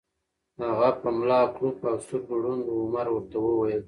[0.67, 3.79] هغه په ملا کړوپ او سترګو ړوند و، عمر ورته وویل: